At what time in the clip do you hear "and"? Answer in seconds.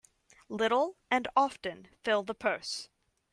1.11-1.27